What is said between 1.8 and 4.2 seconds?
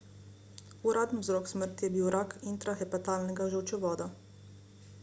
je bil rak intrahepatalnega žolčevoda